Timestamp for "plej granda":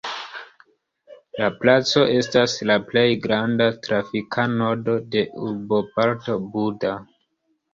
2.87-3.67